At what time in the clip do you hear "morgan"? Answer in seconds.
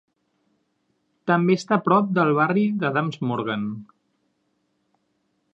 3.33-3.71